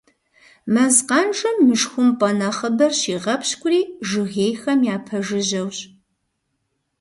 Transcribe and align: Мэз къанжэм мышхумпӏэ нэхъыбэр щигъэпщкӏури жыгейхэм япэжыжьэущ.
Мэз 0.73 0.95
къанжэм 1.07 1.57
мышхумпӏэ 1.67 2.29
нэхъыбэр 2.39 2.93
щигъэпщкӏури 2.99 3.81
жыгейхэм 4.09 4.79
япэжыжьэущ. 4.95 5.77